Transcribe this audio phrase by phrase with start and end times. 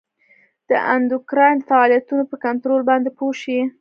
[0.69, 3.59] د اندوکراین د فعالیتونو په کنترول باندې پوه شئ.